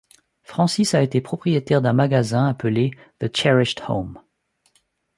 [0.41, 4.17] Francis a été propriétaire d'un magasin appelé The Cherished Home.